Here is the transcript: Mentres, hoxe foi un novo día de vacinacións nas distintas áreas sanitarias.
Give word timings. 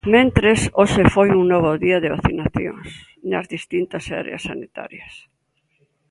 Mentres, 0.15 0.59
hoxe 0.79 1.03
foi 1.15 1.29
un 1.39 1.43
novo 1.53 1.71
día 1.83 2.01
de 2.03 2.11
vacinacións 2.15 2.87
nas 3.31 3.45
distintas 3.55 4.05
áreas 4.21 4.45
sanitarias. 4.49 5.13